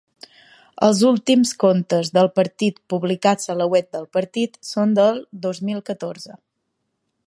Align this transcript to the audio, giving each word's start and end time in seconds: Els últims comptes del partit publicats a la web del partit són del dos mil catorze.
Els 0.87 1.01
últims 1.09 1.51
comptes 1.65 2.09
del 2.17 2.31
partit 2.39 2.81
publicats 2.95 3.53
a 3.55 3.59
la 3.61 3.69
web 3.77 3.93
del 3.99 4.11
partit 4.19 4.61
són 4.75 5.01
del 5.03 5.25
dos 5.49 5.65
mil 5.71 5.89
catorze. 5.93 6.41